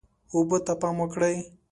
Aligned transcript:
اوبه 0.33 0.57
ته 0.65 0.73
پام 0.81 0.95
وکړئ. 1.01 1.35